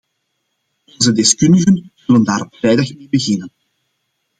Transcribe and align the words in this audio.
Onze 0.87 1.11
deskundigen 1.11 1.91
zullen 1.93 2.23
daar 2.23 2.41
op 2.41 2.55
vrijdag 2.55 2.93
mee 2.93 3.09
beginnen. 3.09 3.51